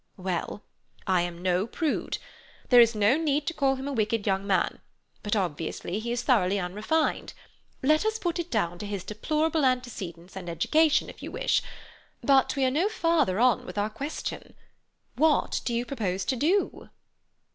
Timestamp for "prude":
1.67-2.17